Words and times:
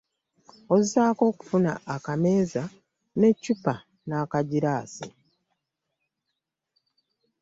Ozzaako 0.75 1.23
okufuna 1.31 1.71
akameeza 1.95 2.63
n’eccupa 3.19 3.73
n’akagiraasi. 4.07 5.07